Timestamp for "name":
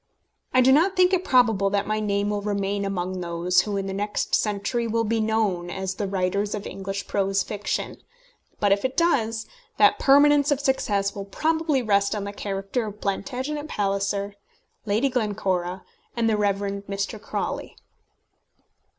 1.99-2.31